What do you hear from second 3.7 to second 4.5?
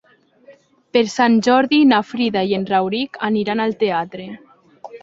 teatre.